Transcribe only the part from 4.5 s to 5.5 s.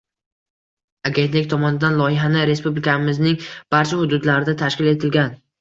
tashkil etilgan.